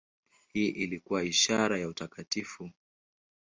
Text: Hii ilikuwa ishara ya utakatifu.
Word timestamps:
Hii 0.53 0.67
ilikuwa 0.69 1.23
ishara 1.23 1.79
ya 1.79 1.87
utakatifu. 1.89 2.71